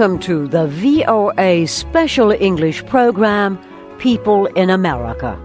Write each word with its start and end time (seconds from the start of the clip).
Welcome 0.00 0.20
to 0.20 0.48
the 0.48 0.66
VOA 0.66 1.66
Special 1.66 2.30
English 2.30 2.86
program, 2.86 3.58
People 3.98 4.46
in 4.46 4.70
America. 4.70 5.38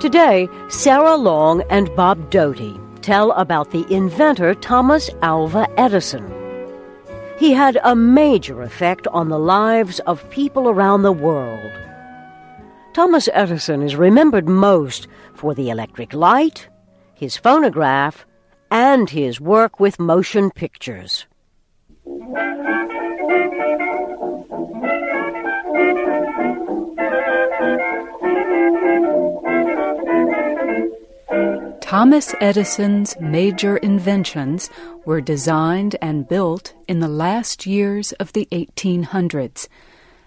Today, 0.00 0.50
Sarah 0.68 1.16
Long 1.16 1.62
and 1.70 1.88
Bob 1.96 2.28
Doughty 2.28 2.78
tell 3.00 3.32
about 3.32 3.70
the 3.70 3.90
inventor 3.90 4.54
Thomas 4.54 5.08
Alva 5.22 5.66
Edison. 5.80 6.30
He 7.38 7.54
had 7.54 7.78
a 7.84 7.96
major 7.96 8.60
effect 8.60 9.06
on 9.06 9.30
the 9.30 9.38
lives 9.38 9.98
of 10.00 10.28
people 10.28 10.68
around 10.68 11.00
the 11.00 11.10
world. 11.10 11.72
Thomas 12.92 13.30
Edison 13.32 13.82
is 13.82 13.96
remembered 13.96 14.46
most 14.46 15.08
for 15.32 15.54
the 15.54 15.70
electric 15.70 16.12
light, 16.12 16.68
his 17.14 17.38
phonograph, 17.38 18.26
and 18.70 19.08
his 19.08 19.40
work 19.40 19.80
with 19.80 19.98
motion 19.98 20.50
pictures. 20.50 21.26
Thomas 31.88 32.34
Edison's 32.38 33.18
major 33.18 33.78
inventions 33.78 34.68
were 35.06 35.22
designed 35.22 35.96
and 36.02 36.28
built 36.28 36.74
in 36.86 37.00
the 37.00 37.08
last 37.08 37.64
years 37.64 38.12
of 38.20 38.34
the 38.34 38.46
1800s. 38.52 39.68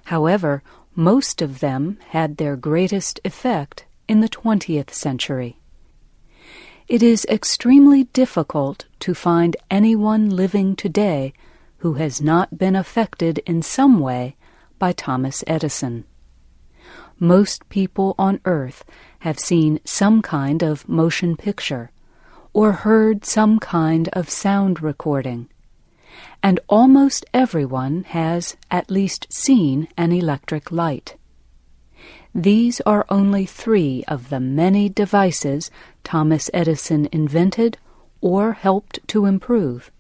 However, 0.05 0.63
most 0.95 1.39
of 1.39 1.59
them 1.59 1.99
had 2.07 2.37
their 2.37 2.55
greatest 2.55 3.19
effect 3.23 3.85
in 4.07 4.21
the 4.21 4.27
20th 4.27 4.89
century. 4.89 5.59
It 6.87 7.03
is 7.03 7.25
extremely 7.25 8.05
difficult 8.05 8.87
to 9.01 9.13
find 9.13 9.55
anyone 9.69 10.31
living 10.31 10.75
today 10.75 11.31
who 11.77 11.93
has 11.93 12.19
not 12.19 12.57
been 12.57 12.75
affected 12.75 13.37
in 13.45 13.61
some 13.61 13.99
way 13.99 14.35
by 14.79 14.93
Thomas 14.93 15.43
Edison. 15.45 16.05
Most 17.23 17.69
people 17.69 18.15
on 18.17 18.41
Earth 18.45 18.83
have 19.19 19.37
seen 19.37 19.79
some 19.85 20.23
kind 20.23 20.63
of 20.63 20.89
motion 20.89 21.37
picture 21.37 21.91
or 22.51 22.71
heard 22.71 23.25
some 23.25 23.59
kind 23.59 24.09
of 24.13 24.27
sound 24.27 24.81
recording, 24.81 25.47
and 26.41 26.59
almost 26.67 27.23
everyone 27.31 28.05
has 28.05 28.57
at 28.71 28.89
least 28.89 29.31
seen 29.31 29.87
an 29.95 30.11
electric 30.11 30.71
light. 30.71 31.15
These 32.33 32.81
are 32.87 33.05
only 33.07 33.45
three 33.45 34.03
of 34.07 34.29
the 34.29 34.39
many 34.39 34.89
devices 34.89 35.69
Thomas 36.03 36.49
Edison 36.55 37.07
invented 37.11 37.77
or 38.19 38.53
helped 38.53 38.97
to 39.09 39.27
improve. 39.27 39.91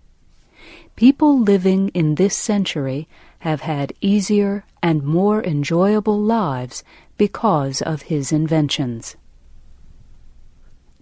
People 0.95 1.39
living 1.39 1.89
in 1.89 2.15
this 2.15 2.35
century 2.35 3.07
have 3.39 3.61
had 3.61 3.93
easier 4.01 4.65
and 4.83 5.03
more 5.03 5.43
enjoyable 5.43 6.19
lives 6.19 6.83
because 7.21 7.83
of 7.83 8.01
his 8.01 8.31
inventions. 8.31 9.15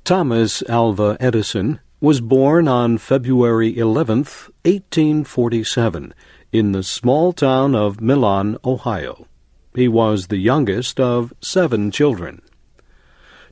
Thomas 0.04 0.62
Alva 0.68 1.16
Edison 1.18 1.80
was 2.02 2.20
born 2.20 2.68
on 2.68 2.98
February 2.98 3.78
11, 3.78 4.18
1847, 4.66 6.14
in 6.52 6.74
the 6.74 6.84
small 6.84 7.32
town 7.32 7.74
of 7.74 8.02
Milan, 8.02 8.58
Ohio. 8.66 9.28
He 9.74 9.88
was 9.88 10.28
the 10.28 10.36
youngest 10.36 11.00
of 11.00 11.32
seven 11.40 11.90
children. 11.90 12.42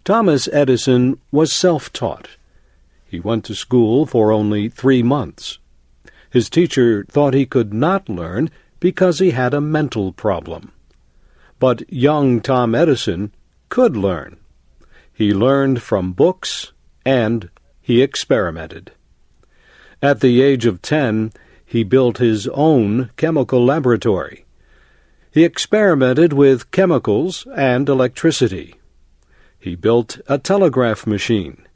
Thomas 0.04 0.50
Edison 0.52 1.22
was 1.32 1.54
self 1.54 1.94
taught. 1.94 2.32
He 3.06 3.22
went 3.22 3.46
to 3.46 3.56
school 3.56 4.06
for 4.06 4.34
only 4.34 4.68
three 4.68 5.02
months. 5.02 5.60
His 6.30 6.50
teacher 6.50 7.06
thought 7.08 7.34
he 7.34 7.46
could 7.46 7.74
not 7.74 8.10
learn 8.10 8.50
because 8.82 9.20
he 9.20 9.32
had 9.32 9.54
a 9.54 9.62
mental 9.62 10.12
problem. 10.12 10.74
But 11.60 11.92
young 11.92 12.42
Tom 12.42 12.76
Edison 12.76 13.34
could 13.70 13.98
learn. 13.98 14.38
He 15.12 15.34
learned 15.34 15.82
from 15.82 16.14
books 16.14 16.72
and 17.06 17.50
he 17.82 18.02
experimented. 18.02 18.92
At 20.02 20.20
the 20.20 20.42
age 20.42 20.66
of 20.66 20.82
ten, 20.82 21.32
he 21.66 21.84
built 21.84 22.20
his 22.20 22.48
own 22.50 23.10
chemical 23.18 23.66
laboratory. 23.66 24.46
He 25.32 25.44
experimented 25.44 26.34
with 26.34 26.72
chemicals 26.72 27.48
and 27.56 27.90
electricity. 27.90 28.76
He 29.60 29.76
built 29.76 30.20
a 30.28 30.38
telegraph 30.38 31.08
machine 31.08 31.68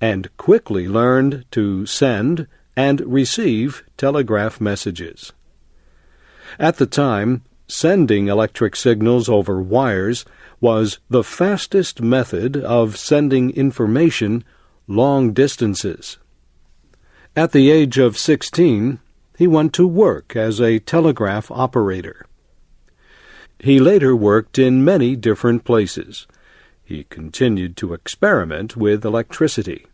and 0.00 0.34
quickly 0.36 0.88
learned 0.88 1.44
to 1.50 1.86
send 1.86 2.46
and 2.76 3.00
receive 3.00 3.84
telegraph 3.96 4.60
messages. 4.60 5.32
At 6.58 6.76
the 6.76 6.86
time, 6.86 7.42
sending 7.74 8.28
electric 8.28 8.76
signals 8.76 9.28
over 9.28 9.60
wires 9.60 10.24
was 10.60 11.00
the 11.10 11.24
fastest 11.24 12.00
method 12.00 12.56
of 12.56 12.96
sending 12.96 13.50
information 13.50 14.44
long 14.86 15.32
distances. 15.32 16.18
At 17.34 17.50
the 17.50 17.70
age 17.70 17.98
of 17.98 18.16
16, 18.16 19.00
he 19.36 19.46
went 19.48 19.72
to 19.74 19.88
work 19.88 20.36
as 20.36 20.60
a 20.60 20.78
telegraph 20.78 21.50
operator. 21.50 22.24
He 23.58 23.80
later 23.80 24.14
worked 24.14 24.56
in 24.58 24.84
many 24.84 25.16
different 25.16 25.64
places. 25.64 26.28
He 26.84 27.04
continued 27.04 27.76
to 27.78 27.92
experiment 27.92 28.76
with 28.76 29.04
electricity. 29.04 29.86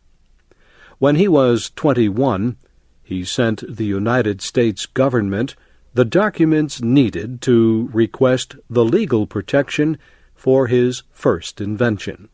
When 0.98 1.16
he 1.16 1.28
was 1.28 1.70
21, 1.76 2.58
he 3.02 3.24
sent 3.24 3.64
the 3.66 3.86
United 3.86 4.42
States 4.42 4.84
government 4.84 5.56
the 5.92 6.04
documents 6.04 6.80
needed 6.80 7.40
to 7.42 7.90
request 7.92 8.56
the 8.68 8.84
legal 8.84 9.26
protection 9.26 9.98
for 10.34 10.68
his 10.68 11.02
first 11.10 11.60
invention. 11.60 12.28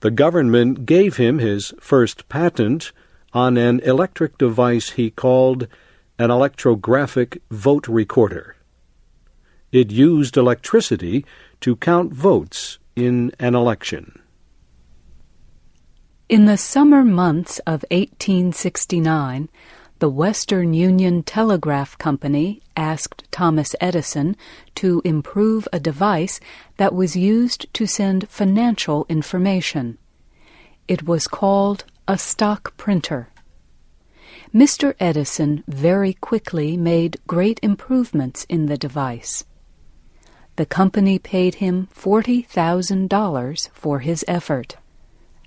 The 0.00 0.10
government 0.10 0.86
gave 0.86 1.16
him 1.16 1.38
his 1.38 1.74
first 1.80 2.28
patent 2.28 2.92
on 3.32 3.56
an 3.56 3.80
electric 3.80 4.38
device 4.38 4.90
he 4.90 5.10
called 5.10 5.66
an 6.18 6.30
electrographic 6.30 7.40
vote 7.50 7.88
recorder. 7.88 8.56
It 9.72 9.90
used 9.90 10.36
electricity 10.36 11.24
to 11.60 11.76
count 11.76 12.12
votes 12.12 12.78
in 12.94 13.32
an 13.38 13.54
election. 13.54 14.20
In 16.28 16.44
the 16.44 16.58
summer 16.58 17.04
months 17.04 17.58
of 17.60 17.84
1869, 17.90 19.48
the 20.02 20.10
Western 20.10 20.74
Union 20.74 21.22
Telegraph 21.22 21.96
Company 21.96 22.60
asked 22.76 23.22
Thomas 23.30 23.76
Edison 23.80 24.36
to 24.74 25.00
improve 25.04 25.68
a 25.72 25.78
device 25.78 26.40
that 26.76 26.92
was 26.92 27.14
used 27.14 27.72
to 27.74 27.86
send 27.86 28.28
financial 28.28 29.06
information. 29.08 29.98
It 30.88 31.06
was 31.06 31.28
called 31.28 31.84
a 32.08 32.18
stock 32.18 32.76
printer. 32.76 33.28
Mr. 34.52 34.96
Edison 34.98 35.62
very 35.68 36.14
quickly 36.14 36.76
made 36.76 37.20
great 37.28 37.60
improvements 37.62 38.44
in 38.48 38.66
the 38.66 38.76
device. 38.76 39.44
The 40.56 40.66
company 40.66 41.20
paid 41.20 41.54
him 41.62 41.88
$40,000 41.94 43.68
for 43.72 44.00
his 44.00 44.24
effort. 44.26 44.78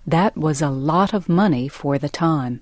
That 0.08 0.38
was 0.38 0.62
a 0.62 0.70
lot 0.70 1.14
of 1.14 1.28
money 1.28 1.68
for 1.68 1.98
the 1.98 2.08
time. 2.08 2.62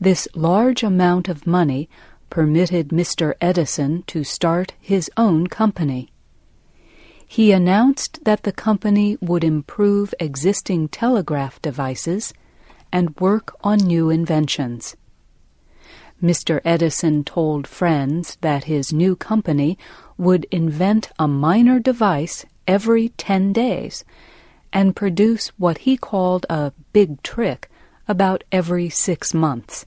This 0.00 0.28
large 0.34 0.84
amount 0.84 1.28
of 1.28 1.46
money 1.46 1.88
permitted 2.30 2.90
Mr. 2.90 3.34
Edison 3.40 4.04
to 4.06 4.22
start 4.22 4.74
his 4.80 5.10
own 5.16 5.48
company. 5.48 6.12
He 7.26 7.50
announced 7.50 8.24
that 8.24 8.44
the 8.44 8.52
company 8.52 9.18
would 9.20 9.42
improve 9.42 10.14
existing 10.20 10.88
telegraph 10.88 11.60
devices 11.60 12.32
and 12.92 13.18
work 13.18 13.54
on 13.62 13.78
new 13.78 14.08
inventions. 14.08 14.96
Mr. 16.22 16.60
Edison 16.64 17.24
told 17.24 17.66
friends 17.66 18.36
that 18.40 18.64
his 18.64 18.92
new 18.92 19.16
company 19.16 19.76
would 20.16 20.46
invent 20.50 21.10
a 21.18 21.28
minor 21.28 21.80
device 21.80 22.46
every 22.66 23.08
ten 23.10 23.52
days 23.52 24.04
and 24.72 24.96
produce 24.96 25.48
what 25.58 25.78
he 25.78 25.96
called 25.96 26.46
a 26.48 26.72
big 26.92 27.22
trick 27.22 27.68
about 28.08 28.42
every 28.50 28.88
six 28.88 29.34
months. 29.34 29.86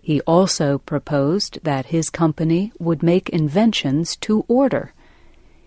He 0.00 0.20
also 0.22 0.78
proposed 0.78 1.58
that 1.64 1.86
his 1.86 2.08
company 2.08 2.72
would 2.78 3.02
make 3.02 3.28
inventions 3.28 4.16
to 4.16 4.44
order. 4.48 4.94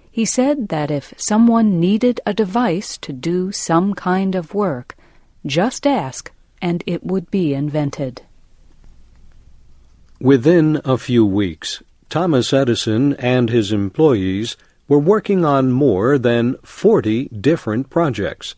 He 0.10 0.26
said 0.26 0.70
that 0.70 0.90
if 0.90 1.14
someone 1.18 1.80
needed 1.80 2.20
a 2.26 2.34
device 2.34 2.98
to 3.00 3.14
do 3.14 3.52
some 3.52 3.94
kind 3.94 4.34
of 4.34 4.54
work, 4.54 4.96
just 5.46 5.86
ask 5.86 6.32
and 6.62 6.84
it 6.88 7.04
would 7.04 7.30
be 7.30 7.54
invented. 7.54 8.24
Within 10.20 10.82
a 10.86 10.98
few 10.98 11.26
weeks, 11.26 11.82
Thomas 12.10 12.54
Edison 12.54 13.14
and 13.14 13.50
his 13.50 13.72
employees 13.72 14.58
were 14.88 15.00
working 15.00 15.46
on 15.46 15.72
more 15.72 16.18
than 16.18 16.58
40 16.64 17.30
different 17.30 17.90
projects. 17.90 18.56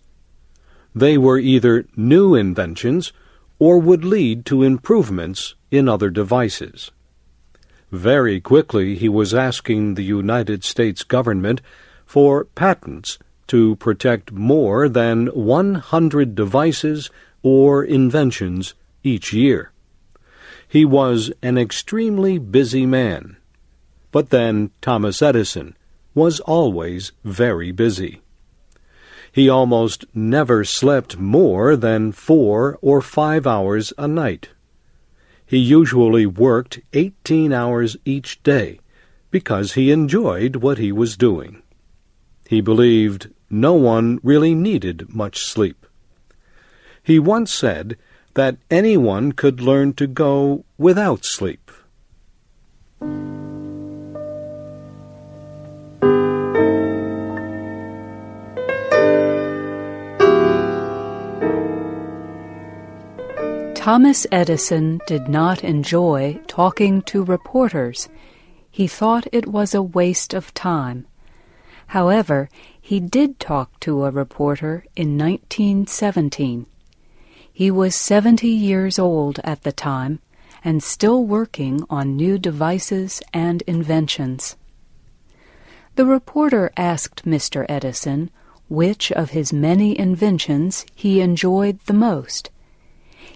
They 0.95 1.17
were 1.17 1.39
either 1.39 1.85
new 1.95 2.35
inventions 2.35 3.13
or 3.59 3.79
would 3.79 4.03
lead 4.03 4.45
to 4.47 4.63
improvements 4.63 5.55
in 5.71 5.87
other 5.87 6.09
devices. 6.09 6.91
Very 7.91 8.41
quickly 8.41 8.95
he 8.95 9.07
was 9.07 9.35
asking 9.35 9.93
the 9.93 10.03
United 10.03 10.63
States 10.63 11.03
government 11.03 11.61
for 12.05 12.45
patents 12.45 13.19
to 13.47 13.75
protect 13.75 14.31
more 14.31 14.89
than 14.89 15.27
100 15.27 16.33
devices 16.33 17.11
or 17.43 17.83
inventions 17.83 18.73
each 19.03 19.31
year. 19.31 19.71
He 20.67 20.85
was 20.85 21.31
an 21.43 21.59
extremely 21.59 22.39
busy 22.39 22.87
man. 22.87 23.37
But 24.11 24.31
then 24.31 24.71
Thomas 24.81 25.21
Edison 25.21 25.75
was 26.15 26.39
always 26.39 27.11
very 27.23 27.71
busy. 27.71 28.22
He 29.33 29.49
almost 29.49 30.05
never 30.13 30.63
slept 30.63 31.17
more 31.17 31.75
than 31.75 32.11
four 32.11 32.77
or 32.83 33.01
five 33.01 33.47
hours 33.47 33.91
a 33.97 34.07
night. 34.07 34.49
He 35.43 35.57
usually 35.57 36.27
worked 36.27 36.81
18 36.93 37.51
hours 37.51 37.97
each 38.05 38.43
day 38.43 38.79
because 39.31 39.73
he 39.73 39.89
enjoyed 39.89 40.57
what 40.57 40.77
he 40.77 40.91
was 40.91 41.17
doing. 41.17 41.63
He 42.47 42.61
believed 42.61 43.31
no 43.49 43.73
one 43.73 44.19
really 44.21 44.53
needed 44.53 45.09
much 45.09 45.39
sleep. 45.39 45.87
He 47.01 47.17
once 47.17 47.51
said 47.51 47.97
that 48.35 48.57
anyone 48.69 49.31
could 49.31 49.59
learn 49.59 49.93
to 49.93 50.05
go 50.05 50.63
without 50.77 51.25
sleep. 51.25 51.62
Thomas 63.83 64.25
Edison 64.31 65.01
did 65.07 65.27
not 65.27 65.61
enjoy 65.61 66.39
talking 66.47 67.01
to 67.01 67.21
reporters. 67.21 68.07
He 68.71 68.87
thought 68.87 69.27
it 69.33 69.45
was 69.45 69.75
a 69.75 69.83
waste 69.83 70.33
of 70.33 70.53
time. 70.53 71.05
However, 71.87 72.47
he 72.79 73.01
did 73.01 73.41
talk 73.41 73.77
to 73.81 74.05
a 74.05 74.09
reporter 74.09 74.85
in 74.95 75.17
1917. 75.17 76.65
He 77.51 77.69
was 77.69 77.93
70 77.93 78.47
years 78.47 78.97
old 78.97 79.41
at 79.43 79.63
the 79.63 79.73
time 79.73 80.19
and 80.63 80.81
still 80.81 81.25
working 81.25 81.83
on 81.89 82.15
new 82.15 82.37
devices 82.37 83.21
and 83.33 83.63
inventions. 83.63 84.55
The 85.95 86.05
reporter 86.05 86.71
asked 86.77 87.25
Mr. 87.25 87.65
Edison 87.67 88.31
which 88.69 89.11
of 89.11 89.31
his 89.31 89.51
many 89.51 89.99
inventions 89.99 90.85
he 90.95 91.19
enjoyed 91.19 91.79
the 91.81 91.93
most. 91.93 92.49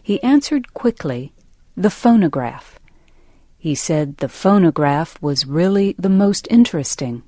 He 0.08 0.24
answered 0.24 0.74
quickly, 0.74 1.34
the 1.76 1.90
phonograph. 1.90 2.80
He 3.58 3.76
said 3.76 4.20
the 4.20 4.30
phonograph 4.30 5.22
was 5.22 5.46
really 5.46 5.96
the 6.00 6.08
most 6.08 6.48
interesting. 6.50 7.24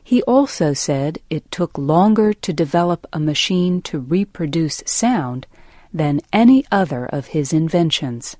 He 0.00 0.22
also 0.22 0.74
said 0.74 1.18
it 1.28 1.50
took 1.50 1.76
longer 1.76 2.34
to 2.34 2.52
develop 2.52 3.08
a 3.12 3.18
machine 3.18 3.82
to 3.82 3.98
reproduce 3.98 4.84
sound 4.86 5.48
than 5.92 6.20
any 6.32 6.64
other 6.70 7.04
of 7.06 7.34
his 7.34 7.52
inventions. 7.52 8.36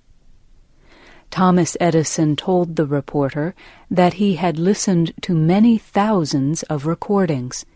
Thomas 1.33 1.77
Edison 1.81 2.37
told 2.37 2.77
the 2.77 2.87
reporter 2.87 3.56
that 3.91 4.15
he 4.23 4.37
had 4.37 4.56
listened 4.56 5.15
to 5.23 5.35
many 5.35 5.79
thousands 5.79 6.62
of 6.75 6.87
recordings. 6.87 7.67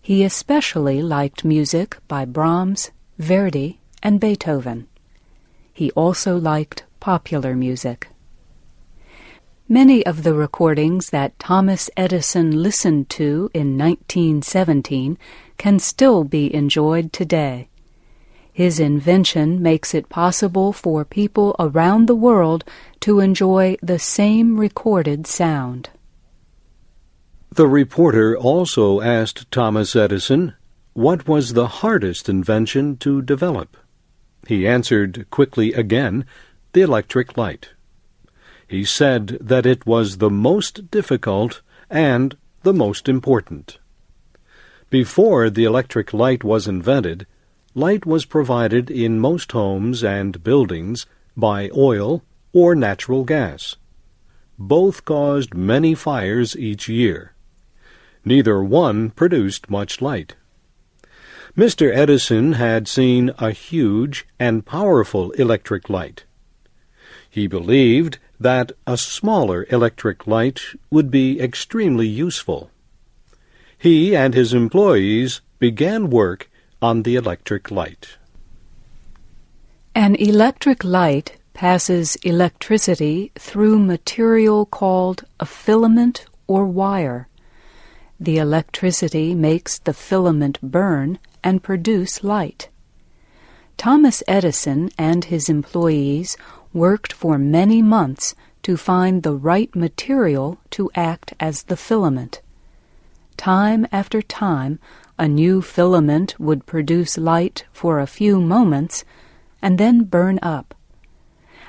He 0.00 0.22
especially 0.22 1.02
liked 1.02 1.44
music 1.44 1.96
by 2.06 2.24
Brahms, 2.24 2.92
Verdi, 3.18 3.80
and 4.00 4.20
Beethoven. 4.20 4.86
He 5.72 5.90
also 5.92 6.36
liked 6.36 6.84
popular 7.00 7.56
music. 7.56 8.08
Many 9.68 10.04
of 10.04 10.22
the 10.22 10.34
recordings 10.34 11.10
that 11.10 11.38
Thomas 11.38 11.88
Edison 11.96 12.62
listened 12.62 13.08
to 13.10 13.50
in 13.54 13.78
1917 13.78 15.16
can 15.56 15.78
still 15.78 16.24
be 16.24 16.54
enjoyed 16.54 17.12
today. 17.12 17.68
His 18.52 18.78
invention 18.78 19.62
makes 19.62 19.94
it 19.94 20.10
possible 20.10 20.74
for 20.74 21.06
people 21.06 21.56
around 21.58 22.06
the 22.06 22.14
world 22.14 22.64
to 23.00 23.20
enjoy 23.20 23.76
the 23.82 23.98
same 23.98 24.60
recorded 24.60 25.26
sound. 25.26 25.88
The 27.50 27.66
reporter 27.66 28.36
also 28.36 29.00
asked 29.00 29.50
Thomas 29.50 29.96
Edison 29.96 30.54
what 30.92 31.26
was 31.26 31.54
the 31.54 31.66
hardest 31.66 32.28
invention 32.28 32.98
to 32.98 33.22
develop. 33.22 33.78
He 34.46 34.66
answered 34.66 35.26
quickly 35.30 35.72
again, 35.72 36.24
the 36.72 36.80
electric 36.80 37.36
light. 37.36 37.70
He 38.66 38.84
said 38.84 39.38
that 39.40 39.66
it 39.66 39.86
was 39.86 40.18
the 40.18 40.30
most 40.30 40.90
difficult 40.90 41.60
and 41.90 42.36
the 42.62 42.72
most 42.72 43.08
important. 43.08 43.78
Before 44.88 45.50
the 45.50 45.64
electric 45.64 46.12
light 46.12 46.42
was 46.42 46.66
invented, 46.66 47.26
light 47.74 48.04
was 48.04 48.24
provided 48.24 48.90
in 48.90 49.18
most 49.20 49.52
homes 49.52 50.02
and 50.02 50.42
buildings 50.42 51.06
by 51.36 51.70
oil 51.76 52.22
or 52.52 52.74
natural 52.74 53.24
gas. 53.24 53.76
Both 54.58 55.04
caused 55.04 55.54
many 55.54 55.94
fires 55.94 56.56
each 56.56 56.88
year. 56.88 57.34
Neither 58.24 58.62
one 58.62 59.10
produced 59.10 59.70
much 59.70 60.00
light. 60.00 60.36
Mr. 61.56 61.94
Edison 61.94 62.54
had 62.54 62.88
seen 62.88 63.30
a 63.38 63.50
huge 63.50 64.26
and 64.40 64.64
powerful 64.64 65.32
electric 65.32 65.90
light. 65.90 66.24
He 67.28 67.46
believed 67.46 68.18
that 68.40 68.72
a 68.86 68.96
smaller 68.96 69.66
electric 69.68 70.26
light 70.26 70.62
would 70.90 71.10
be 71.10 71.38
extremely 71.38 72.06
useful. 72.06 72.70
He 73.76 74.16
and 74.16 74.32
his 74.32 74.54
employees 74.54 75.42
began 75.58 76.08
work 76.08 76.50
on 76.80 77.02
the 77.02 77.16
electric 77.16 77.70
light. 77.70 78.16
An 79.94 80.14
electric 80.14 80.82
light 80.82 81.36
passes 81.52 82.16
electricity 82.24 83.30
through 83.34 83.78
material 83.78 84.64
called 84.64 85.24
a 85.38 85.44
filament 85.44 86.24
or 86.46 86.64
wire. 86.64 87.28
The 88.18 88.38
electricity 88.38 89.34
makes 89.34 89.78
the 89.78 89.92
filament 89.92 90.58
burn 90.62 91.18
and 91.42 91.62
produce 91.62 92.22
light. 92.22 92.68
Thomas 93.76 94.22
Edison 94.28 94.90
and 94.96 95.24
his 95.24 95.48
employees 95.48 96.36
worked 96.72 97.12
for 97.12 97.38
many 97.38 97.82
months 97.82 98.34
to 98.62 98.76
find 98.76 99.22
the 99.22 99.34
right 99.34 99.74
material 99.74 100.58
to 100.70 100.90
act 100.94 101.34
as 101.40 101.64
the 101.64 101.76
filament. 101.76 102.40
Time 103.36 103.86
after 103.90 104.22
time, 104.22 104.78
a 105.18 105.26
new 105.26 105.60
filament 105.62 106.38
would 106.38 106.66
produce 106.66 107.18
light 107.18 107.64
for 107.72 107.98
a 107.98 108.06
few 108.06 108.40
moments 108.40 109.04
and 109.60 109.78
then 109.78 110.04
burn 110.04 110.38
up. 110.42 110.74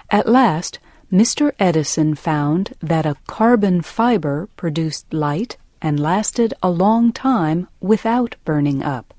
At 0.09 0.27
last, 0.27 0.79
Mr. 1.11 1.51
Edison 1.59 2.15
found 2.15 2.73
that 2.79 3.05
a 3.05 3.17
carbon 3.27 3.81
fiber 3.81 4.49
produced 4.55 5.13
light 5.13 5.57
and 5.81 5.99
lasted 5.99 6.53
a 6.63 6.69
long 6.69 7.11
time 7.11 7.67
without 7.79 8.35
burning 8.45 8.81
up. 8.81 9.13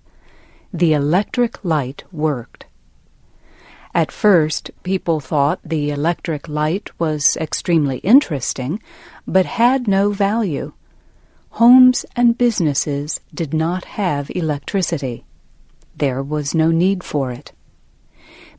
The 0.75 0.93
electric 0.93 1.65
light 1.65 2.05
worked. 2.13 2.67
At 3.95 4.11
first, 4.11 4.73
people 4.83 5.21
thought 5.21 5.61
the 5.65 5.91
electric 5.91 6.49
light 6.49 6.91
was 6.99 7.37
extremely 7.41 7.99
interesting, 7.99 8.83
but 9.27 9.47
had 9.47 9.87
no 9.87 10.11
value 10.11 10.73
homes 11.63 12.05
and 12.17 12.37
businesses 12.37 13.21
did 13.33 13.55
not 13.55 13.85
have 13.85 14.29
electricity. 14.35 15.25
There 15.97 16.21
was 16.21 16.53
no 16.53 16.73
need 16.73 17.05
for 17.05 17.31
it. 17.31 17.53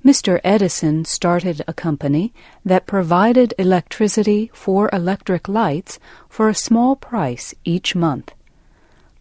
Mr. 0.06 0.40
Edison 0.46 1.04
started 1.04 1.62
a 1.68 1.74
company 1.74 2.34
that 2.64 2.86
provided 2.86 3.54
electricity 3.60 4.50
for 4.54 4.90
electric 4.94 5.50
lights 5.50 6.00
for 6.30 6.48
a 6.48 6.56
small 6.56 6.96
price 6.96 7.54
each 7.66 7.96
month. 7.96 8.32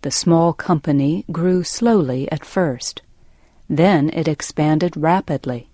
The 0.05 0.11
small 0.11 0.53
company 0.53 1.25
grew 1.33 1.65
slowly 1.65 2.31
at 2.31 2.45
first. 2.45 3.01
Then 3.71 4.11
it 4.11 4.29
expanded 4.29 4.99
rapidly. 4.99 5.71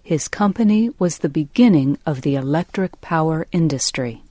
His 0.00 0.28
company 0.28 0.90
was 1.00 1.18
the 1.18 1.28
beginning 1.28 1.98
of 2.06 2.22
the 2.22 2.36
electric 2.36 3.00
power 3.00 3.48
industry. 3.50 4.22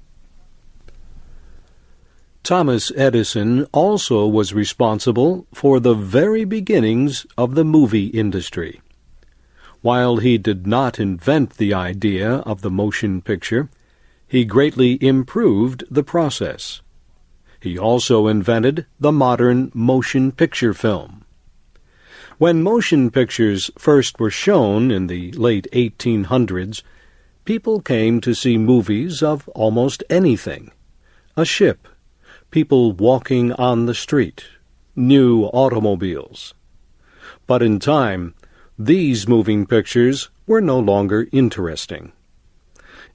Thomas 2.41 2.89
Edison 2.96 3.65
also 3.74 4.25
was 4.25 4.53
responsible 4.53 5.46
for 5.53 5.81
the 5.81 5.93
very 5.93 6.46
beginnings 6.46 7.25
of 7.38 7.55
the 7.55 7.65
movie 7.65 8.07
industry. 8.07 8.79
While 9.81 10.17
he 10.17 10.38
did 10.38 10.65
not 10.65 11.01
invent 11.01 11.57
the 11.57 11.74
idea 11.74 12.36
of 12.51 12.62
the 12.62 12.72
motion 12.72 13.22
picture, 13.22 13.67
he 14.25 14.46
greatly 14.46 14.98
improved 15.03 15.84
the 15.91 16.03
process. 16.15 16.81
He 17.60 17.78
also 17.78 18.28
invented 18.28 18.86
the 19.00 19.12
modern 19.12 19.72
motion 19.74 20.32
picture 20.32 20.74
film. 20.74 21.26
When 22.38 22.62
motion 22.62 23.10
pictures 23.10 23.72
first 23.78 24.20
were 24.20 24.30
shown 24.30 24.92
in 24.92 25.08
the 25.08 25.32
late 25.32 25.68
1800s, 25.74 26.84
people 27.46 27.82
came 27.82 28.22
to 28.22 28.36
see 28.36 28.58
movies 28.58 29.24
of 29.24 29.48
almost 29.50 30.04
anything 30.10 30.72
a 31.36 31.46
ship, 31.46 31.88
people 32.50 32.92
walking 32.92 33.54
on 33.54 33.86
the 33.86 33.94
street, 33.94 34.46
new 34.96 35.46
automobiles. 35.46 36.56
But 37.46 37.62
in 37.62 37.80
time, 37.80 38.34
these 38.78 39.28
moving 39.28 39.68
pictures 39.68 40.30
were 40.48 40.62
no 40.62 40.80
longer 40.80 41.28
interesting. 41.32 42.12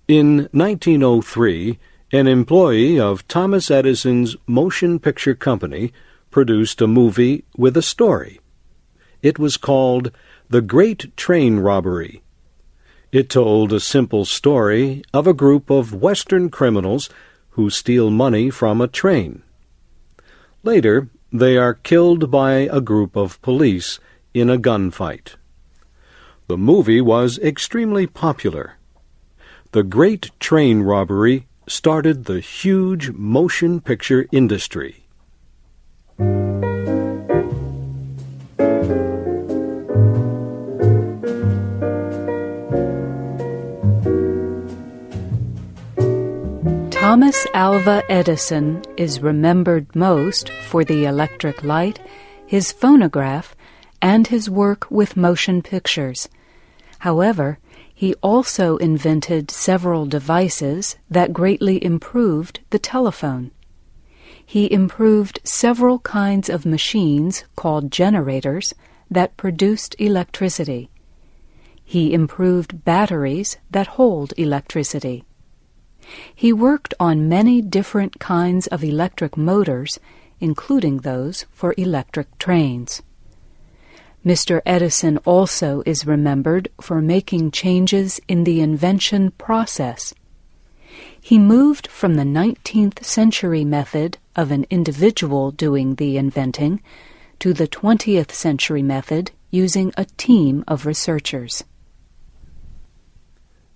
In 0.07 0.49
1903, 0.53 1.79
an 2.14 2.26
employee 2.26 3.00
of 3.00 3.26
Thomas 3.26 3.71
Edison's 3.71 4.37
motion 4.47 4.99
picture 4.99 5.35
company 5.35 5.95
produced 6.31 6.83
a 6.83 6.87
movie 6.87 7.42
with 7.57 7.75
a 7.75 7.81
story. 7.81 8.38
It 9.23 9.38
was 9.38 9.57
called 9.57 10.11
The 10.50 10.61
Great 10.61 11.16
Train 11.16 11.61
Robbery. 11.61 12.23
It 13.12 13.31
told 13.31 13.73
a 13.73 13.81
simple 13.81 14.26
story 14.26 15.02
of 15.14 15.26
a 15.26 15.33
group 15.33 15.71
of 15.71 15.95
Western 15.95 16.50
criminals 16.50 17.09
who 17.50 17.71
steal 17.71 18.11
money 18.11 18.50
from 18.50 18.83
a 18.83 18.88
train. 18.88 19.42
Later, 20.62 21.09
they 21.33 21.57
are 21.57 21.73
killed 21.73 22.31
by 22.31 22.69
a 22.71 22.83
group 22.83 23.16
of 23.16 23.40
police 23.40 23.99
in 24.35 24.50
a 24.50 24.59
gunfight. 24.59 25.37
The 26.47 26.59
movie 26.59 27.00
was 27.00 27.38
extremely 27.38 28.07
popular. 28.07 28.75
The 29.71 29.83
Great 29.83 30.31
Train 30.38 30.83
Robbery 30.83 31.47
started 31.73 32.26
the 32.26 32.38
huge 32.38 33.11
motion 33.12 33.81
picture 33.81 34.26
industry. 34.31 35.07
Thomas 46.91 47.47
Alva 47.55 48.02
Edison 48.11 48.83
is 48.99 49.21
remembered 49.21 49.97
most 49.97 50.50
for 50.50 50.85
the 50.85 51.07
electric 51.07 51.64
light, 51.64 51.99
his 52.47 52.71
phonograph, 52.71 53.57
and 54.02 54.26
his 54.26 54.50
work 54.50 54.91
with 54.91 55.17
motion 55.17 55.62
pictures. 55.62 56.29
However, 56.99 57.59
he 58.03 58.15
also 58.15 58.79
invented 58.79 59.49
several 59.49 60.07
devices 60.07 60.97
that 61.09 61.33
greatly 61.33 61.77
improved 61.85 62.59
the 62.71 62.79
telephone. 62.81 63.53
He 64.45 64.73
improved 64.73 65.39
several 65.45 66.01
kinds 66.01 66.49
of 66.49 66.67
machines 66.67 67.45
called 67.55 67.93
generators 67.93 68.75
that 69.09 69.37
produced 69.37 69.95
electricity. 70.01 70.91
He 71.85 72.13
improved 72.13 72.85
batteries 72.85 73.59
that 73.71 73.95
hold 73.95 74.35
electricity. 74.37 75.23
He 76.35 76.53
worked 76.53 76.95
on 76.99 77.29
many 77.29 77.63
different 77.63 78.19
kinds 78.19 78.67
of 78.67 78.83
electric 78.83 79.37
motors, 79.37 80.01
including 80.41 81.03
those 81.03 81.47
for 81.53 81.73
electric 81.79 82.37
trains. 82.37 83.01
Mr. 84.25 84.61
Edison 84.64 85.19
also 85.19 85.83
is 85.85 86.07
remembered 86.07 86.69
for 86.81 87.00
making 87.00 87.50
changes 87.50 88.21
in 88.29 88.45
the 88.45 88.61
invention 88.61 89.33
process. 89.33 90.14
He 91.21 91.38
moved 91.38 91.88
from 91.88 92.14
the 92.14 92.23
19th 92.23 93.05
century 93.05 93.64
method 93.64 94.19
of 94.37 94.52
an 94.52 94.64
individual 94.71 95.50
doing 95.50 95.97
the 95.97 96.17
inventing 96.17 96.81
to 97.41 97.52
the 97.52 97.67
20th 97.67 98.31
century 98.31 98.83
method 98.83 99.33
using 99.50 99.93
a 99.97 100.05
team 100.05 100.62
of 100.69 100.87
researchers. 100.87 101.64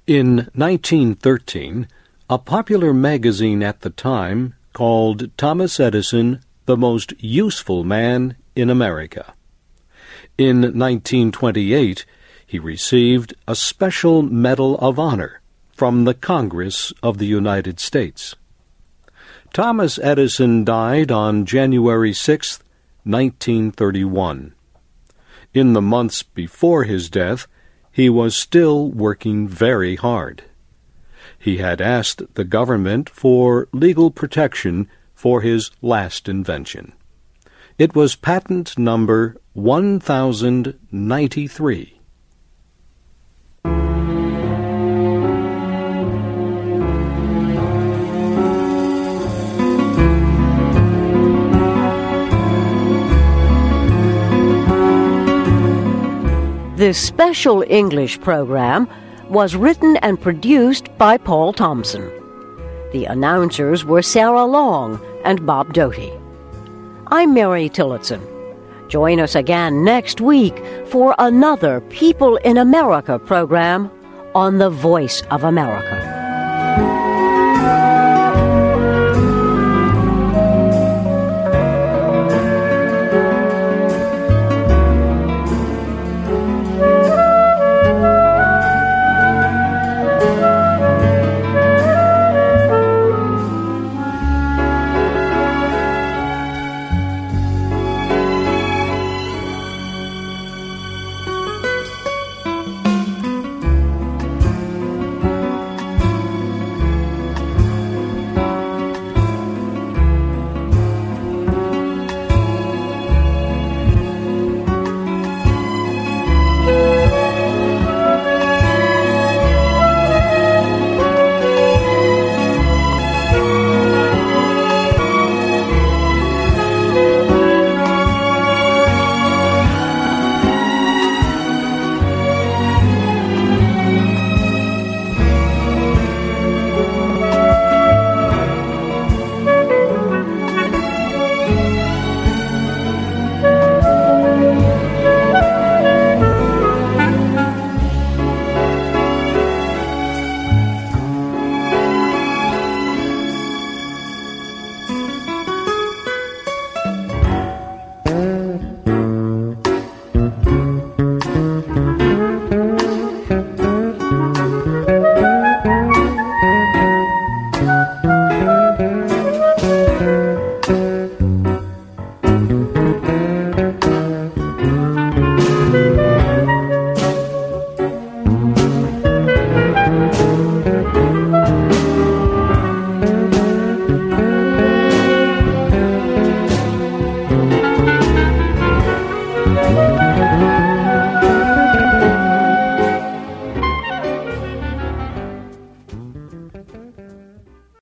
In 0.06 0.48
1913, 0.54 1.88
a 2.30 2.38
popular 2.38 2.92
magazine 2.94 3.64
at 3.64 3.80
the 3.80 3.90
time 3.90 4.54
called 4.72 5.36
Thomas 5.36 5.80
Edison 5.80 6.40
the 6.66 6.76
most 6.76 7.12
useful 7.18 7.82
man 7.82 8.36
in 8.54 8.70
America. 8.70 9.34
In 10.38 10.60
1928, 10.60 12.04
he 12.46 12.58
received 12.58 13.32
a 13.48 13.56
Special 13.56 14.20
Medal 14.20 14.76
of 14.80 14.98
Honor 14.98 15.40
from 15.72 16.04
the 16.04 16.12
Congress 16.12 16.92
of 17.02 17.16
the 17.16 17.24
United 17.24 17.80
States. 17.80 18.36
Thomas 19.54 19.98
Edison 19.98 20.62
died 20.62 21.10
on 21.10 21.46
January 21.46 22.12
6, 22.12 22.58
1931. 23.04 24.54
In 25.54 25.72
the 25.72 25.80
months 25.80 26.22
before 26.22 26.84
his 26.84 27.08
death, 27.08 27.46
he 27.90 28.10
was 28.10 28.36
still 28.36 28.90
working 28.90 29.48
very 29.48 29.96
hard. 29.96 30.42
He 31.38 31.56
had 31.56 31.80
asked 31.80 32.34
the 32.34 32.44
government 32.44 33.08
for 33.08 33.68
legal 33.72 34.10
protection 34.10 34.86
for 35.14 35.40
his 35.40 35.70
last 35.80 36.28
invention. 36.28 36.92
It 37.78 37.94
was 37.94 38.16
patent 38.16 38.78
number 38.78 39.36
1093. 39.52 41.92
This 56.76 56.98
special 56.98 57.62
English 57.68 58.18
program 58.22 58.88
was 59.28 59.54
written 59.54 59.98
and 59.98 60.18
produced 60.18 60.88
by 60.96 61.18
Paul 61.18 61.52
Thompson. 61.52 62.10
The 62.92 63.04
announcers 63.04 63.84
were 63.84 64.00
Sarah 64.00 64.46
Long 64.46 64.98
and 65.26 65.44
Bob 65.44 65.74
Doughty. 65.74 66.10
I'm 67.08 67.34
Mary 67.34 67.68
Tillotson. 67.68 68.20
Join 68.88 69.20
us 69.20 69.36
again 69.36 69.84
next 69.84 70.20
week 70.20 70.60
for 70.86 71.14
another 71.20 71.80
People 71.82 72.34
in 72.38 72.56
America 72.56 73.16
program 73.16 73.88
on 74.34 74.58
the 74.58 74.70
Voice 74.70 75.22
of 75.30 75.44
America. 75.44 75.95